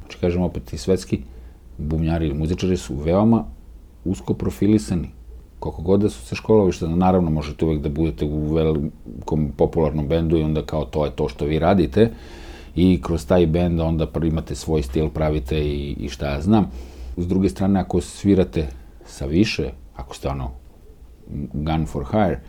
znači 0.00 0.18
kažem 0.20 0.42
opet, 0.42 0.72
i 0.72 0.78
svetski 0.78 1.22
bumnjari 1.78 2.26
ili 2.26 2.38
muzičari 2.38 2.76
su 2.76 2.94
veoma 2.94 3.44
usko 4.04 4.34
profilisani 4.34 5.08
koliko 5.62 5.82
god 5.82 6.00
da 6.00 6.08
su 6.10 6.26
se 6.26 6.34
školovali, 6.34 6.72
što 6.72 6.88
naravno 6.88 7.30
možete 7.30 7.64
uvek 7.64 7.80
da 7.80 7.88
budete 7.88 8.24
u 8.24 8.54
velikom 8.54 9.52
popularnom 9.56 10.08
bendu 10.08 10.36
i 10.36 10.42
onda 10.42 10.62
kao 10.62 10.84
to 10.84 11.04
je 11.04 11.10
to 11.10 11.28
što 11.28 11.44
vi 11.44 11.58
radite 11.58 12.10
i 12.76 13.00
kroz 13.02 13.26
taj 13.26 13.46
bend 13.46 13.80
onda 13.80 14.06
imate 14.24 14.54
svoj 14.54 14.82
stil, 14.82 15.08
pravite 15.08 15.58
i, 15.58 15.96
i 16.00 16.08
šta 16.08 16.30
ja 16.30 16.40
znam. 16.40 16.70
S 17.16 17.26
druge 17.26 17.48
strane, 17.48 17.80
ako 17.80 18.00
svirate 18.00 18.66
sa 19.06 19.26
više, 19.26 19.70
ako 19.96 20.16
ste 20.16 20.28
ono 20.28 20.50
gun 21.52 21.86
for 21.86 22.04
hire, 22.10 22.40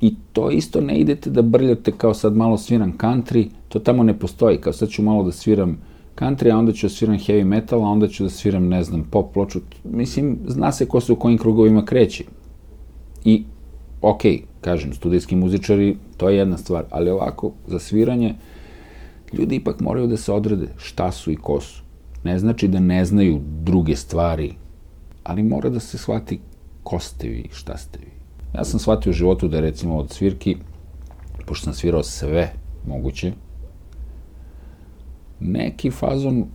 i 0.00 0.14
to 0.32 0.50
isto 0.50 0.80
ne 0.80 0.98
idete 1.00 1.30
da 1.30 1.42
brljate 1.42 1.92
kao 1.92 2.14
sad 2.14 2.36
malo 2.36 2.58
sviram 2.58 2.98
country, 2.98 3.48
to 3.68 3.78
tamo 3.78 4.02
ne 4.02 4.18
postoji, 4.18 4.58
kao 4.58 4.72
sad 4.72 4.88
ću 4.88 5.02
malo 5.02 5.24
da 5.24 5.32
sviram 5.32 5.78
country, 6.16 6.52
a 6.52 6.58
onda 6.58 6.72
ću 6.72 6.86
da 6.86 6.90
sviram 6.90 7.18
heavy 7.18 7.44
metal, 7.44 7.84
a 7.84 7.88
onda 7.88 8.08
ću 8.08 8.22
da 8.22 8.30
sviram, 8.30 8.68
ne 8.68 8.84
znam, 8.84 9.04
pop 9.10 9.32
ploču. 9.32 9.60
Mislim, 9.84 10.38
zna 10.46 10.72
se 10.72 10.86
ko 10.86 11.00
se 11.00 11.12
u 11.12 11.16
kojim 11.16 11.38
krugovima 11.38 11.84
kreće. 11.84 12.24
I, 13.24 13.44
ok, 14.00 14.22
kažem, 14.60 14.94
studijski 14.94 15.36
muzičari, 15.36 15.96
to 16.16 16.28
je 16.28 16.36
jedna 16.36 16.56
stvar, 16.56 16.84
ali 16.90 17.10
ovako, 17.10 17.52
za 17.66 17.78
sviranje, 17.78 18.34
ljudi 19.32 19.56
ipak 19.56 19.80
moraju 19.80 20.06
da 20.06 20.16
se 20.16 20.32
odrede 20.32 20.68
šta 20.76 21.12
su 21.12 21.30
i 21.30 21.36
ko 21.36 21.60
su. 21.60 21.82
Ne 22.24 22.38
znači 22.38 22.68
da 22.68 22.80
ne 22.80 23.04
znaju 23.04 23.40
druge 23.62 23.96
stvari, 23.96 24.54
ali 25.24 25.42
mora 25.42 25.70
da 25.70 25.80
se 25.80 25.98
shvati 25.98 26.40
ko 26.82 26.98
ste 26.98 27.28
vi, 27.28 27.48
šta 27.52 27.76
ste 27.76 27.98
vi. 27.98 28.12
Ja 28.54 28.64
sam 28.64 28.80
shvatio 28.80 29.10
u 29.10 29.12
životu 29.12 29.48
da 29.48 29.60
recimo 29.60 29.96
od 29.96 30.10
svirki, 30.10 30.56
pošto 31.46 31.64
sam 31.64 31.74
svirao 31.74 32.02
sve 32.02 32.52
moguće, 32.86 33.32
neki 35.40 35.90
fazon 35.90 36.46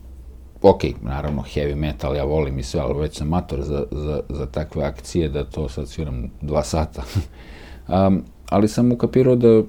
ok, 0.62 0.84
naravno 1.02 1.42
heavy 1.42 1.76
metal, 1.76 2.16
ja 2.16 2.24
volim 2.24 2.60
i 2.60 2.64
sve, 2.64 2.80
ali 2.80 3.00
već 3.00 3.18
sam 3.18 3.28
mator 3.28 3.62
za, 3.62 3.84
za, 3.92 4.22
za 4.30 4.46
takve 4.46 4.84
akcije 4.84 5.30
da 5.30 5.44
to 5.44 5.70
sad 5.70 5.90
sviram 5.90 6.32
dva 6.42 6.64
sata. 6.64 7.04
um, 8.08 8.24
ali 8.50 8.68
sam 8.68 8.92
ukapirao 8.92 9.36
da 9.36 9.64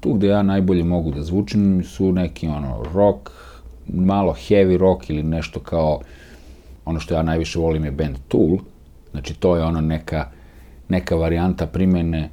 tu 0.00 0.12
gde 0.12 0.26
ja 0.26 0.42
najbolje 0.42 0.84
mogu 0.84 1.10
da 1.10 1.22
zvučim 1.22 1.84
su 1.84 2.12
neki 2.12 2.48
ono 2.48 2.84
rock, 2.94 3.30
malo 3.86 4.32
heavy 4.32 4.76
rock 4.76 5.10
ili 5.10 5.22
nešto 5.22 5.60
kao 5.60 6.00
ono 6.84 7.00
što 7.00 7.14
ja 7.14 7.22
najviše 7.22 7.58
volim 7.58 7.84
je 7.84 7.90
band 7.90 8.16
Tool, 8.28 8.58
znači 9.10 9.34
to 9.34 9.56
je 9.56 9.64
ono 9.64 9.80
neka, 9.80 10.30
neka 10.88 11.14
varijanta 11.14 11.66
primene 11.66 12.30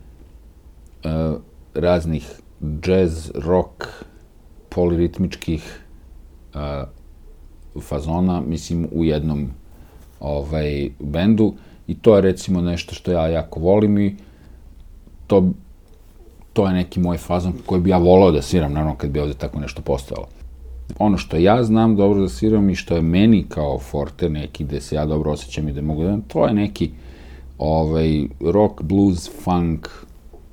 uh, 1.04 1.38
raznih 1.74 2.30
jazz, 2.86 3.32
rock, 3.36 3.86
poliritmičkih 4.70 5.80
uh, 6.54 6.62
fazona, 7.82 8.42
mislim, 8.42 8.88
u 8.92 9.04
jednom 9.04 9.48
ovaj, 10.20 10.90
bendu 11.00 11.54
i 11.88 11.96
to 11.96 12.16
je 12.16 12.22
recimo 12.22 12.62
nešto 12.62 12.96
što 12.96 13.12
ja 13.12 13.28
jako 13.28 13.60
volim 13.60 13.98
i 13.98 14.16
to, 15.28 15.50
to 16.54 16.68
je 16.68 16.74
neki 16.74 17.00
moj 17.00 17.18
fazon 17.18 17.54
koji 17.66 17.82
bi 17.82 17.90
ja 17.90 17.98
volao 17.98 18.32
da 18.32 18.42
sviram, 18.42 18.74
naravno 18.74 18.96
kad 18.96 19.10
bi 19.10 19.20
ovde 19.20 19.34
tako 19.34 19.60
nešto 19.60 19.82
postojalo. 19.82 20.28
Ono 21.00 21.18
što 21.18 21.38
ja 21.38 21.64
znam 21.64 21.96
dobro 21.96 22.22
da 22.22 22.30
sviram 22.30 22.70
i 22.70 22.76
što 22.76 22.96
je 22.96 23.02
meni 23.02 23.46
kao 23.50 23.80
forte 23.80 24.30
neki 24.30 24.64
gde 24.64 24.82
se 24.82 24.96
ja 24.96 25.06
dobro 25.06 25.32
osjećam 25.32 25.68
i 25.68 25.74
da 25.74 25.82
mogu 25.82 26.04
da 26.04 26.18
to 26.28 26.48
je 26.48 26.54
neki 26.54 26.92
ovaj, 27.58 28.24
rock, 28.40 28.82
blues, 28.82 29.30
funk, 29.44 29.88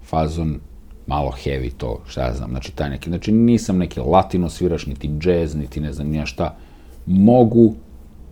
fazon, 0.05 0.61
malo 1.07 1.33
heavy 1.45 1.71
to, 1.77 1.99
šta 2.07 2.23
ja 2.23 2.35
znam, 2.35 2.51
znači 2.51 2.73
taj 2.73 2.91
neki, 2.91 3.11
znači 3.11 3.33
nisam 3.33 3.79
neki 3.79 4.01
latino 4.01 4.49
sviraš, 4.49 4.87
niti 4.87 5.11
jazz, 5.23 5.55
niti 5.55 5.81
ne 5.81 5.93
znam 5.93 6.09
nija 6.09 6.27
šta, 6.27 6.57
mogu 7.07 7.75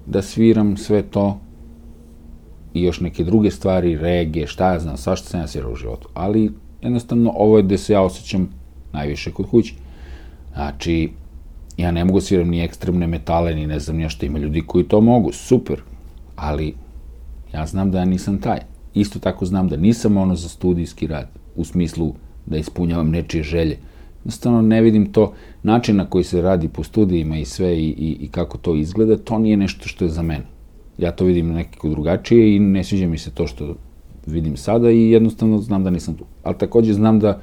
da 0.07 0.23
sviram 0.23 0.77
sve 0.77 1.03
to, 1.03 1.41
i 2.75 2.83
još 2.83 3.01
neke 3.01 3.25
druge 3.25 3.51
stvari, 3.51 3.97
regije, 3.97 4.47
šta 4.47 4.73
ja 4.73 4.81
znam, 4.81 4.97
svašta 4.97 5.29
sam 5.29 5.41
ja 5.41 5.47
svirao 5.47 5.73
u 5.73 5.77
životu. 5.77 6.09
Ali 6.15 6.53
jednostavno 6.83 7.33
ovo 7.37 7.57
je 7.57 7.63
gde 7.63 7.79
se 7.79 7.93
ja 7.93 8.03
osjećam 8.03 8.49
najviše 8.93 9.33
kod 9.33 9.51
kuće. 9.51 9.75
Znači, 10.55 11.11
ja 11.77 11.91
ne 11.91 12.05
mogu 12.05 12.19
da 12.19 12.25
sviram 12.25 12.49
ni 12.49 12.61
ekstremne 12.65 13.07
metale, 13.07 13.55
ni 13.55 13.67
ne 13.67 13.79
znam 13.79 13.97
nešto, 13.97 14.27
ima 14.27 14.39
ljudi 14.39 14.63
koji 14.67 14.85
to 14.85 15.01
mogu, 15.01 15.33
super, 15.33 15.81
ali 16.37 16.75
ja 17.55 17.67
znam 17.67 17.91
da 17.91 17.99
ja 17.99 18.05
nisam 18.05 18.41
taj. 18.41 18.59
Isto 18.95 19.19
tako 19.19 19.47
znam 19.47 19.69
da 19.69 19.77
nisam 19.77 20.17
ono 20.17 20.37
za 20.37 20.49
studijski 20.49 21.07
rad, 21.07 21.29
u 21.57 21.65
smislu 21.65 22.15
da 22.47 22.57
ispunjavam 22.57 23.11
nečije 23.11 23.43
želje. 23.43 23.79
Jednostavno 24.25 24.63
ne 24.63 24.81
vidim 24.81 25.13
to, 25.13 25.33
način 25.63 25.97
na 25.97 26.05
koji 26.05 26.25
se 26.25 26.43
radi 26.43 26.69
po 26.69 26.85
studijima 26.85 27.39
i 27.39 27.45
sve 27.45 27.79
i, 27.79 27.89
i, 27.89 28.17
i 28.21 28.29
kako 28.29 28.59
to 28.59 28.75
izgleda, 28.75 29.17
to 29.17 29.39
nije 29.39 29.57
nešto 29.57 29.89
što 29.89 30.05
je 30.05 30.11
za 30.11 30.23
mene. 30.23 30.45
Ja 30.99 31.13
to 31.13 31.25
vidim 31.25 31.53
nekako 31.53 31.89
drugačije 31.89 32.57
i 32.57 32.59
ne 32.59 32.85
sviđa 32.85 33.07
mi 33.07 33.19
se 33.19 33.31
to 33.31 33.47
što 33.47 33.75
vidim 34.27 34.57
sada 34.57 34.91
i 34.91 35.11
jednostavno 35.11 35.59
znam 35.59 35.85
da 35.85 35.91
nisam 35.91 36.15
tu. 36.15 36.25
Ali 36.43 36.59
takođe 36.59 36.93
znam 36.93 37.21
da 37.21 37.41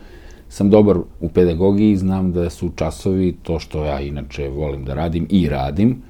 sam 0.49 0.69
dobar 0.69 0.97
u 1.19 1.29
pedagogiji, 1.29 1.97
znam 1.97 2.31
da 2.31 2.49
su 2.49 2.69
časovi 2.75 3.35
to 3.43 3.59
što 3.59 3.85
ja 3.85 3.99
inače 4.01 4.49
volim 4.49 4.85
da 4.85 4.93
radim 4.93 5.27
i 5.29 5.49
radim, 5.49 6.01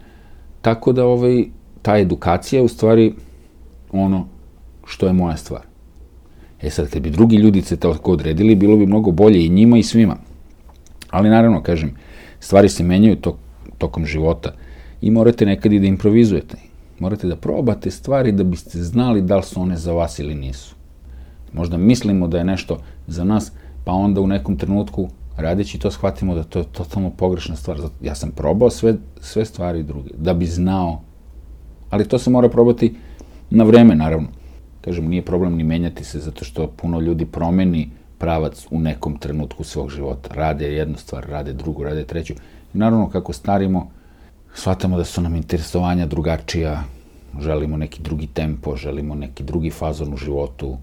tako 0.62 0.94
da 0.94 1.06
ovaj, 1.06 1.46
ta 1.82 1.98
edukacija 1.98 2.64
u 2.64 2.68
stvari 2.68 3.14
ono 3.92 4.28
što 4.86 5.08
je 5.08 5.14
moja 5.14 5.38
stvar. 5.38 5.62
E 6.62 6.70
sad, 6.70 6.90
kad 6.90 7.02
bi 7.02 7.10
drugi 7.10 7.36
ljudi 7.36 7.62
se 7.62 7.78
tako 7.78 8.12
odredili, 8.12 8.56
bilo 8.56 8.78
bi 8.78 8.86
mnogo 8.86 9.12
bolje 9.12 9.46
i 9.46 9.50
njima 9.50 9.78
i 9.78 9.84
svima. 9.84 10.18
Ali 11.10 11.30
naravno, 11.30 11.64
kažem, 11.64 11.96
stvari 12.40 12.70
se 12.70 12.84
menjaju 12.84 13.16
to, 13.16 13.38
tokom 13.78 14.06
života 14.06 14.54
i 15.02 15.12
morate 15.12 15.46
nekad 15.46 15.74
i 15.74 15.80
da 15.80 15.86
improvizujete. 15.86 16.58
Morate 17.00 17.28
da 17.28 17.36
probate 17.36 17.92
stvari 17.92 18.32
da 18.32 18.44
biste 18.44 18.84
znali 18.84 19.22
da 19.22 19.38
li 19.38 19.44
su 19.44 19.62
one 19.62 19.78
za 19.78 19.92
vas 19.92 20.20
ili 20.20 20.36
nisu. 20.36 20.76
Možda 21.54 21.78
mislimo 21.78 22.28
da 22.28 22.38
je 22.38 22.44
nešto 22.44 22.82
za 23.08 23.24
nas, 23.24 23.52
pa 23.86 23.92
onda 23.92 24.22
u 24.22 24.28
nekom 24.28 24.58
trenutku 24.58 25.10
radeći 25.38 25.80
to 25.80 25.92
shvatimo 25.92 26.36
da 26.36 26.44
to 26.44 26.60
je 26.60 26.66
totalno 26.72 27.10
pogrešna 27.10 27.56
stvar. 27.56 27.78
Ja 28.02 28.16
sam 28.16 28.32
probao 28.32 28.70
sve, 28.70 28.96
sve 29.22 29.46
stvari 29.46 29.84
druge, 29.84 30.10
da 30.18 30.34
bi 30.34 30.46
znao, 30.46 31.02
ali 31.90 32.08
to 32.08 32.20
se 32.20 32.30
mora 32.30 32.50
probati 32.50 32.96
na 33.50 33.64
vreme, 33.64 33.96
naravno. 33.96 34.28
Kažem, 34.82 35.10
nije 35.10 35.22
problem 35.22 35.56
ni 35.56 35.64
menjati 35.64 36.04
se, 36.04 36.20
zato 36.20 36.46
što 36.46 36.68
puno 36.68 37.00
ljudi 37.00 37.26
promeni 37.26 37.90
pravac 38.18 38.68
u 38.72 38.80
nekom 38.80 39.18
trenutku 39.18 39.64
svog 39.64 39.90
života. 39.90 40.34
Rade 40.34 40.74
jednu 40.74 40.98
stvar, 40.98 41.26
rade 41.30 41.54
drugu, 41.54 41.84
rade 41.84 42.04
treću. 42.04 42.34
I 42.74 42.78
naravno, 42.78 43.10
kako 43.10 43.34
starimo, 43.34 43.92
shvatamo 44.54 44.98
da 44.98 45.04
su 45.04 45.22
nam 45.22 45.36
interesovanja 45.36 46.06
drugačija, 46.06 46.84
želimo 47.42 47.78
neki 47.78 48.02
drugi 48.02 48.28
tempo, 48.28 48.76
želimo 48.76 49.16
neki 49.16 49.44
drugi 49.44 49.70
fazon 49.70 50.14
u 50.14 50.18
životu, 50.18 50.78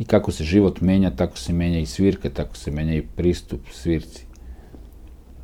I 0.00 0.04
kako 0.04 0.32
se 0.32 0.44
život 0.44 0.80
menja, 0.80 1.10
tako 1.10 1.38
se 1.38 1.52
menja 1.52 1.78
i 1.78 1.86
svirka, 1.86 2.30
tako 2.30 2.56
se 2.56 2.70
menja 2.70 2.94
i 2.94 3.06
pristup 3.16 3.60
svirci. 3.70 4.24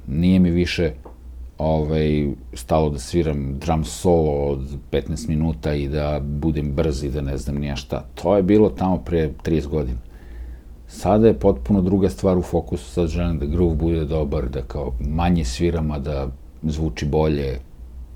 Nije 0.07 0.39
mi 0.39 0.51
više 0.51 0.93
ovaj, 1.59 2.29
stalo 2.53 2.91
da 2.91 2.99
sviram 2.99 3.59
drum 3.59 3.85
solo 3.85 4.33
od 4.49 4.79
15 4.91 5.29
minuta 5.29 5.75
i 5.75 5.89
da 5.89 6.21
budem 6.23 6.73
brz 6.73 7.05
i 7.05 7.11
da 7.11 7.21
ne 7.21 7.37
znam 7.37 7.57
nija 7.57 7.77
šta. 7.77 8.05
To 8.15 8.37
je 8.37 8.43
bilo 8.43 8.69
tamo 8.71 8.97
pre 8.97 9.31
30 9.45 9.67
godina. 9.67 9.99
Sada 10.97 11.27
je 11.27 11.39
potpuno 11.39 11.83
druga 11.83 12.09
stvar 12.11 12.39
u 12.39 12.43
fokusu, 12.43 12.91
sad 12.91 13.09
želim 13.09 13.39
da 13.39 13.47
groove 13.47 13.75
bude 13.75 14.05
dobar, 14.05 14.49
da 14.49 14.63
kao 14.63 14.93
manje 15.01 15.45
sviram, 15.45 15.91
a 15.91 15.99
da 15.99 16.29
zvuči 16.63 17.07
bolje. 17.07 17.59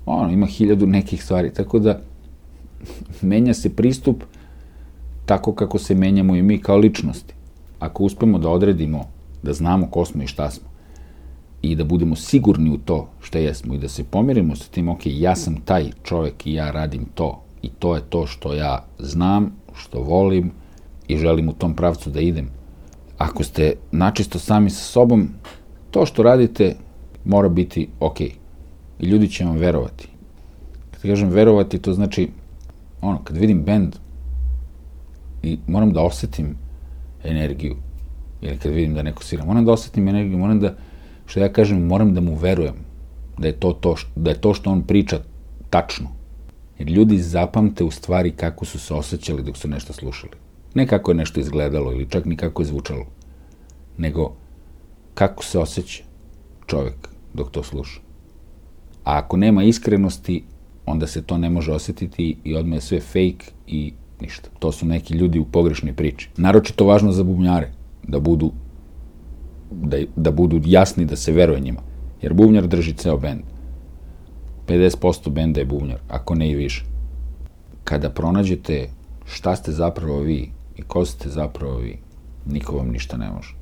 Ono, 0.05 0.31
ima 0.31 0.45
hiljadu 0.45 0.87
nekih 0.87 1.23
stvari, 1.23 1.53
tako 1.53 1.79
da 1.79 1.99
menja 3.21 3.53
se 3.53 3.69
pristup, 3.75 4.23
tako 5.25 5.53
kako 5.53 5.77
se 5.77 5.95
menjamo 5.95 6.35
i 6.35 6.41
mi 6.41 6.57
kao 6.57 6.77
ličnosti. 6.77 7.33
Ako 7.79 8.03
uspemo 8.03 8.39
da 8.39 8.49
odredimo, 8.49 9.03
da 9.43 9.53
znamo 9.53 9.87
ko 9.91 10.05
smo 10.05 10.23
i 10.23 10.27
šta 10.27 10.49
smo, 10.51 10.69
i 11.61 11.75
da 11.75 11.83
budemo 11.83 12.15
sigurni 12.15 12.69
u 12.69 12.77
to 12.77 13.07
šta 13.21 13.39
jesmo 13.39 13.73
i 13.73 13.77
da 13.77 13.89
se 13.89 14.03
pomirimo 14.03 14.55
sa 14.55 14.71
tim, 14.71 14.89
ok, 14.89 15.01
ja 15.05 15.35
sam 15.35 15.61
taj 15.65 15.91
čovek 16.03 16.47
i 16.47 16.53
ja 16.53 16.71
radim 16.71 17.05
to 17.13 17.43
i 17.61 17.69
to 17.69 17.95
je 17.95 18.01
to 18.09 18.25
što 18.27 18.53
ja 18.53 18.85
znam, 18.99 19.51
što 19.75 19.99
volim 19.99 20.51
i 21.07 21.17
želim 21.17 21.49
u 21.49 21.53
tom 21.53 21.75
pravcu 21.75 22.09
da 22.09 22.19
idem. 22.19 22.60
Ako 23.21 23.43
ste 23.43 23.73
načisto 23.91 24.39
sami 24.39 24.69
sa 24.69 24.83
sobom, 24.83 25.29
to 25.91 26.05
što 26.05 26.23
radite 26.23 26.75
mora 27.25 27.49
biti 27.49 27.87
ok. 27.99 28.21
I 28.21 29.05
ljudi 29.05 29.27
će 29.29 29.45
vam 29.45 29.57
verovati. 29.57 30.07
Kad 30.91 31.01
kažem 31.01 31.29
verovati, 31.29 31.79
to 31.79 31.93
znači, 31.93 32.29
ono, 33.01 33.23
kad 33.23 33.37
vidim 33.37 33.63
bend, 33.63 33.95
i 35.43 35.57
moram 35.67 35.93
da 35.93 36.01
osetim 36.01 36.55
energiju. 37.23 37.75
Ili 38.41 38.57
kad 38.57 38.71
vidim 38.71 38.93
da 38.93 39.03
neko 39.03 39.23
svira, 39.23 39.45
moram 39.45 39.65
da 39.65 39.71
osetim 39.71 40.07
energiju, 40.07 40.37
moram 40.37 40.59
da, 40.59 40.73
što 41.25 41.39
ja 41.39 41.53
kažem, 41.53 41.85
moram 41.85 42.13
da 42.13 42.21
mu 42.21 42.35
verujem 42.35 42.75
da 43.37 43.47
je 43.47 43.53
to, 43.53 43.73
to, 43.73 43.95
da 44.15 44.29
je 44.29 44.41
to 44.41 44.53
što 44.53 44.69
on 44.69 44.81
priča 44.81 45.19
tačno. 45.69 46.09
Jer 46.79 46.89
ljudi 46.89 47.17
zapamte 47.17 47.83
u 47.83 47.91
stvari 47.91 48.31
kako 48.31 48.65
su 48.65 48.79
se 48.79 48.93
osjećali 48.93 49.43
dok 49.43 49.57
su 49.57 49.67
nešto 49.67 49.93
slušali. 49.93 50.33
Ne 50.73 50.87
kako 50.87 51.11
je 51.11 51.15
nešto 51.15 51.39
izgledalo 51.39 51.91
ili 51.91 52.09
čak 52.09 52.25
ni 52.25 52.35
kako 52.35 52.61
je 52.61 52.65
zvučalo, 52.65 53.05
nego 53.97 54.33
kako 55.13 55.43
se 55.43 55.59
osjeća 55.59 56.03
čovek 56.67 57.09
dok 57.33 57.51
to 57.51 57.63
sluša. 57.63 57.99
A 59.03 59.17
ako 59.17 59.37
nema 59.37 59.63
iskrenosti, 59.63 60.43
onda 60.85 61.07
se 61.07 61.21
to 61.21 61.37
ne 61.37 61.49
može 61.49 61.71
osetiti 61.71 62.37
i 62.43 62.55
odmah 62.55 62.77
je 62.77 62.81
sve 62.81 62.99
fake 62.99 63.51
i 63.67 63.93
ništa. 64.21 64.49
To 64.59 64.71
su 64.71 64.85
neki 64.85 65.13
ljudi 65.13 65.39
u 65.39 65.45
pogrešnoj 65.45 65.93
priči. 65.93 66.29
Naročito 66.37 66.85
važno 66.85 67.11
za 67.11 67.23
bubnjare, 67.23 67.71
da 68.03 68.19
budu, 68.19 68.51
da, 69.71 69.97
da 70.15 70.31
budu 70.31 70.61
jasni, 70.65 71.05
da 71.05 71.15
se 71.15 71.31
veruje 71.31 71.59
njima. 71.59 71.81
Jer 72.21 72.33
bubnjar 72.33 72.67
drži 72.67 72.93
ceo 72.93 73.17
bend. 73.17 73.41
50% 74.67 75.29
benda 75.29 75.59
je 75.59 75.65
bubnjar, 75.65 75.99
ako 76.09 76.35
ne 76.35 76.51
i 76.51 76.55
više. 76.55 76.85
Kada 77.83 78.09
pronađete 78.09 78.89
šta 79.25 79.55
ste 79.55 79.71
zapravo 79.71 80.19
vi 80.19 80.51
i 80.81 80.87
ko 80.87 81.05
ste 81.05 81.29
zapravo 81.29 81.77
vi, 81.77 81.97
niko 82.45 82.77
vam 82.77 82.89
ništa 82.89 83.17
ne 83.17 83.29
može. 83.29 83.55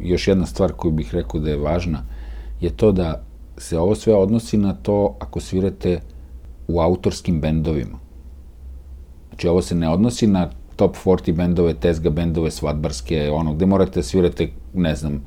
Još 0.00 0.28
jedna 0.28 0.46
stvar 0.46 0.72
koju 0.72 0.92
bih 0.92 1.14
rekao 1.14 1.40
da 1.40 1.50
je 1.50 1.56
važna 1.56 2.02
je 2.60 2.70
to 2.70 2.92
da 2.92 3.22
se 3.58 3.78
ovo 3.78 3.94
sve 3.94 4.14
odnosi 4.14 4.56
na 4.56 4.72
to 4.72 5.16
ako 5.20 5.40
svirate 5.40 6.00
u 6.68 6.80
autorskim 6.80 7.40
bendovima. 7.40 7.98
Znači, 9.28 9.48
ovo 9.48 9.62
se 9.62 9.74
ne 9.74 9.88
odnosi 9.88 10.26
na 10.26 10.50
top 10.76 10.96
40 11.04 11.32
bendove, 11.32 11.74
tezga 11.74 12.10
bendove, 12.10 12.50
svadbarske, 12.50 13.30
ono, 13.30 13.54
gde 13.54 13.66
morate 13.66 14.00
da 14.00 14.02
svirate, 14.02 14.48
ne 14.74 14.96
znam, 14.96 15.22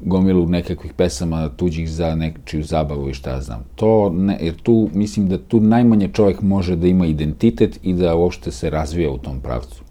gomilu 0.00 0.46
nekakvih 0.46 0.92
pesama 0.92 1.48
tuđih 1.48 1.90
za 1.90 2.14
nečiju 2.14 2.62
zabavu 2.62 3.08
i 3.08 3.14
šta 3.14 3.30
ja 3.30 3.40
znam. 3.40 3.64
To 3.74 4.10
ne, 4.10 4.38
jer 4.40 4.54
tu, 4.62 4.88
mislim 4.94 5.28
da 5.28 5.38
tu 5.38 5.60
najmanje 5.60 6.08
čovjek 6.12 6.42
može 6.42 6.76
da 6.76 6.86
ima 6.86 7.06
identitet 7.06 7.78
i 7.82 7.92
da 7.92 8.14
uopšte 8.14 8.50
se 8.50 8.70
razvija 8.70 9.10
u 9.10 9.18
tom 9.18 9.40
pravcu. 9.40 9.85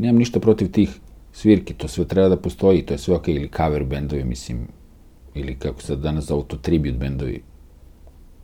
Nemam 0.00 0.18
ništa 0.18 0.40
protiv 0.40 0.70
tih 0.72 0.90
svirki, 1.32 1.74
to 1.74 1.88
sve 1.88 2.04
treba 2.04 2.28
da 2.28 2.36
postoji, 2.36 2.82
to 2.82 2.94
je 2.94 2.98
sve 2.98 3.14
ok, 3.14 3.28
ili 3.28 3.50
cover 3.56 3.84
bendovi, 3.84 4.24
mislim, 4.24 4.68
ili 5.34 5.58
kako 5.58 5.82
se 5.82 5.96
danas 5.96 6.24
zovu 6.24 6.42
to 6.42 6.56
tribute 6.56 6.98
bendovi, 6.98 7.42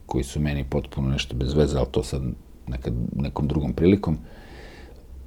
koji 0.07 0.25
su 0.25 0.41
meni 0.41 0.65
potpuno 0.71 1.09
nešto 1.09 1.37
bez 1.37 1.55
veze, 1.55 1.79
ali 1.79 1.87
to 1.91 2.03
sad 2.03 2.23
nekad, 2.69 2.93
nekom 3.17 3.49
drugom 3.49 3.73
prilikom. 3.73 4.19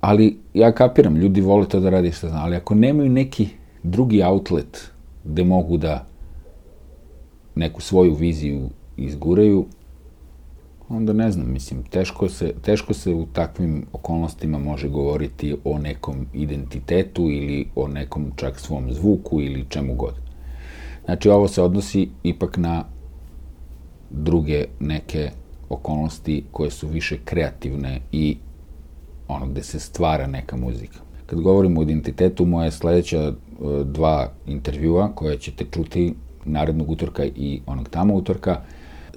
Ali 0.01 0.37
ja 0.53 0.71
kapiram, 0.71 1.17
ljudi 1.17 1.41
vole 1.41 1.67
to 1.67 1.79
da 1.79 1.89
radi 1.89 2.11
šta 2.11 2.29
znam, 2.29 2.43
ali 2.43 2.55
ako 2.55 2.75
nemaju 2.75 3.09
neki 3.09 3.47
drugi 3.83 4.23
outlet 4.23 4.91
gde 5.23 5.43
mogu 5.43 5.77
da 5.77 6.05
neku 7.55 7.81
svoju 7.81 8.13
viziju 8.13 8.69
izguraju, 8.97 9.65
onda 10.89 11.13
ne 11.13 11.31
znam, 11.31 11.53
mislim, 11.53 11.83
teško 11.83 12.29
se, 12.29 12.53
teško 12.61 12.93
se 12.93 13.13
u 13.13 13.25
takvim 13.33 13.85
okolnostima 13.93 14.59
može 14.59 14.89
govoriti 14.89 15.55
o 15.63 15.77
nekom 15.77 16.25
identitetu 16.33 17.21
ili 17.21 17.67
o 17.75 17.87
nekom 17.87 18.31
čak 18.35 18.59
svom 18.59 18.93
zvuku 18.93 19.41
ili 19.41 19.65
čemu 19.69 19.95
god. 19.95 20.13
Znači, 21.05 21.29
ovo 21.29 21.47
se 21.47 21.61
odnosi 21.61 22.09
ipak 22.23 22.57
na 22.57 22.83
druge 24.09 24.65
neke 24.79 25.31
okolnosti 25.69 26.43
koje 26.51 26.71
su 26.71 26.87
više 26.87 27.17
kreativne 27.25 28.01
i 28.11 28.37
ono 29.27 29.47
gde 29.47 29.63
se 29.63 29.79
stvara 29.79 30.27
neka 30.27 30.57
muzika. 30.57 30.99
Kad 31.25 31.41
govorimo 31.41 31.79
o 31.79 31.83
identitetu, 31.83 32.45
moje 32.45 32.71
sledeća 32.71 33.17
e, 33.19 33.33
dva 33.83 34.31
intervjua 34.47 35.11
koje 35.15 35.37
ćete 35.37 35.65
čuti 35.71 36.13
narednog 36.45 36.89
utorka 36.91 37.25
i 37.25 37.61
onog 37.65 37.89
tamo 37.89 38.13
utorka 38.13 38.61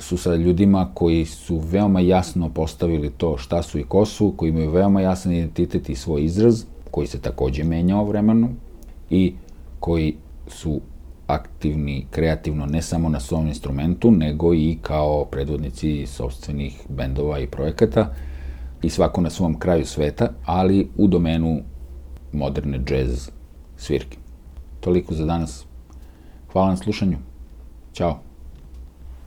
su 0.02 0.16
sa 0.16 0.34
ljudima 0.34 0.90
koji 0.94 1.24
su 1.24 1.58
veoma 1.58 2.00
jasno 2.00 2.48
postavili 2.48 3.10
to 3.10 3.36
šta 3.38 3.62
su 3.62 3.78
i 3.78 3.84
ko 3.84 4.04
su, 4.04 4.34
koji 4.36 4.50
imaju 4.50 4.70
veoma 4.70 5.00
jasan 5.00 5.32
identitet 5.32 5.88
i 5.88 5.94
svoj 5.94 6.24
izraz, 6.24 6.64
koji 6.90 7.06
se 7.06 7.20
takođe 7.20 7.64
menjao 7.64 8.04
vremenu 8.04 8.48
i 9.10 9.34
koji 9.80 10.16
su 10.48 10.80
aktivni 11.26 12.06
kreativno 12.10 12.66
ne 12.66 12.82
samo 12.82 13.08
na 13.08 13.20
svom 13.20 13.46
instrumentu, 13.46 14.10
nego 14.10 14.54
i 14.54 14.78
kao 14.82 15.24
predvodnici 15.24 16.06
sobstvenih 16.06 16.80
bendova 16.88 17.38
i 17.38 17.46
projekata. 17.46 18.14
i 18.82 18.90
svako 18.90 19.20
na 19.20 19.30
svom 19.30 19.58
kraju 19.58 19.86
sveta, 19.86 20.28
ali 20.44 20.88
u 20.96 21.06
domenu 21.06 21.60
moderne 22.32 22.78
džez 22.78 23.30
svirke. 23.76 24.18
Toliko 24.80 25.14
za 25.14 25.26
danas. 25.26 25.64
Hvala 26.52 26.70
na 26.70 26.76
slušanju. 26.76 27.18
Ćao. 27.92 28.31